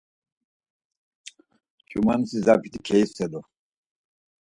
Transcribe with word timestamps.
Ç̌umanişi 1.89 2.39
Zabit̆i 2.45 2.79
keiselu. 2.87 3.39